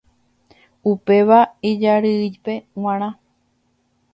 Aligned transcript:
Upéva 0.91 1.39
ijarýipe 1.73 2.53
g̃uarã. 2.81 3.09